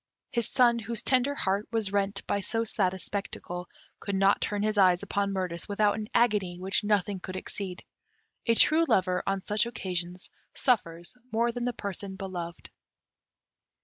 [0.31, 3.69] His son, whose tender heart was rent by so sad a spectacle,
[3.99, 7.83] could not turn his eyes upon Mirtis without an agony which nothing could exceed.
[8.47, 12.71] A true lover, on such occasions, suffers more than the person beloved.